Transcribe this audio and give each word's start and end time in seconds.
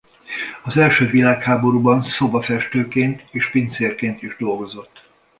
Az 0.63 0.77
első 0.77 1.05
világháborúban 1.05 2.03
szobafestőként 2.03 3.21
és 3.31 3.49
pincérként 3.49 4.21
is 4.21 4.35
dolgozott. 4.37 5.09